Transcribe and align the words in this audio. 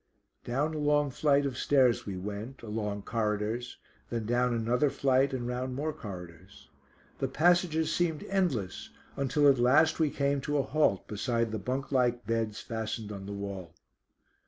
Down 0.43 0.73
a 0.73 0.79
long 0.79 1.11
flight 1.11 1.45
of 1.45 1.55
stairs 1.59 2.07
we 2.07 2.17
went, 2.17 2.63
along 2.63 3.03
corridors, 3.03 3.77
then 4.09 4.25
down 4.25 4.51
another 4.51 4.89
flight 4.89 5.31
and 5.31 5.47
round 5.47 5.75
more 5.75 5.93
corridors. 5.93 6.67
The 7.19 7.27
passages 7.27 7.93
seemed 7.93 8.23
endless, 8.23 8.89
until 9.15 9.47
at 9.47 9.59
last 9.59 9.99
we 9.99 10.09
came 10.09 10.41
to 10.41 10.57
a 10.57 10.63
halt 10.63 11.07
beside 11.07 11.51
the 11.51 11.59
bunk 11.59 11.91
like 11.91 12.25
beds 12.25 12.59
fastened 12.59 13.11
on 13.11 13.27
the 13.27 13.31
wall. 13.33 13.75